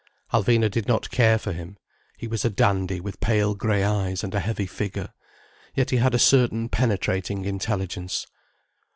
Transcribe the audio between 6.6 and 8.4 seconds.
penetrating intelligence.